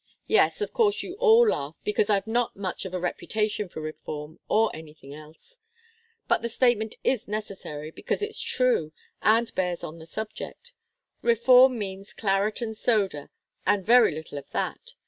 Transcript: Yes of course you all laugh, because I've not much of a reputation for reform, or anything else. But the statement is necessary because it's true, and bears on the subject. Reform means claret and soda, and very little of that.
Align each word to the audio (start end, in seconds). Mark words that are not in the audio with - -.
Yes 0.25 0.61
of 0.61 0.73
course 0.73 1.03
you 1.03 1.13
all 1.19 1.47
laugh, 1.49 1.79
because 1.83 2.09
I've 2.09 2.25
not 2.25 2.55
much 2.55 2.85
of 2.85 2.93
a 2.95 2.99
reputation 2.99 3.69
for 3.69 3.81
reform, 3.81 4.39
or 4.49 4.75
anything 4.75 5.13
else. 5.13 5.59
But 6.27 6.41
the 6.41 6.49
statement 6.49 6.95
is 7.03 7.27
necessary 7.27 7.91
because 7.91 8.23
it's 8.23 8.41
true, 8.41 8.93
and 9.21 9.53
bears 9.53 9.83
on 9.83 9.99
the 9.99 10.07
subject. 10.07 10.73
Reform 11.21 11.77
means 11.77 12.13
claret 12.13 12.63
and 12.63 12.75
soda, 12.75 13.29
and 13.63 13.85
very 13.85 14.11
little 14.11 14.39
of 14.39 14.49
that. 14.53 14.95